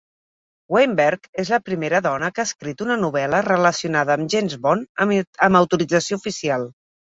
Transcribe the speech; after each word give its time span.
Weinberg 0.75 1.27
és 1.43 1.51
la 1.55 1.59
primera 1.67 1.99
dona 2.05 2.29
que 2.37 2.43
ha 2.45 2.47
escrit 2.51 2.81
una 2.87 2.97
novel·la 3.03 3.43
relacionada 3.49 4.17
amb 4.17 4.35
James 4.37 4.59
Bond 4.67 5.07
amb 5.11 5.63
autorització 5.63 6.23
oficial. 6.25 6.69